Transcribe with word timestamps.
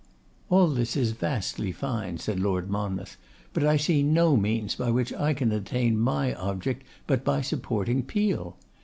'All 0.49 0.69
this 0.69 0.95
is 0.97 1.11
vastly 1.11 1.71
fine,' 1.71 2.17
said 2.17 2.39
Lord 2.39 2.71
Monmouth; 2.71 3.17
'but 3.53 3.63
I 3.63 3.77
see 3.77 4.01
no 4.01 4.35
means 4.35 4.73
by 4.73 4.89
which 4.89 5.13
I 5.13 5.35
can 5.35 5.51
attain 5.51 5.99
my 5.99 6.33
object 6.41 6.83
but 7.05 7.23
by 7.23 7.41
supporting 7.41 8.01
Peel. 8.01 8.57